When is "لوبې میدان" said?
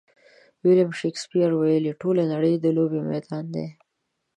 2.77-3.45